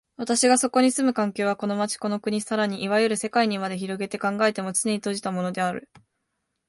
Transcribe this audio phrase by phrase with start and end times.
[0.17, 5.91] 私がそこに住む環境は、この町、この国、更にいわゆる世界にまで拡げて考えても、つねに閉じたものである。